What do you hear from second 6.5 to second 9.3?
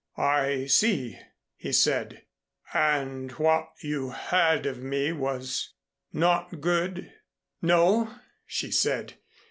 good?" "No," she said.